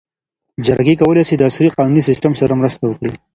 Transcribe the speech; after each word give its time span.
جرګې 0.65 0.95
کولی 1.01 1.23
سي 1.27 1.33
د 1.37 1.41
عصري 1.49 1.69
قانوني 1.77 2.01
سیسټم 2.09 2.33
سره 2.41 2.53
مرسته 2.59 2.83
وکړي. 2.85 3.11